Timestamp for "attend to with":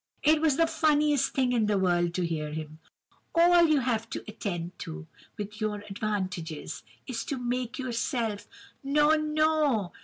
4.27-5.61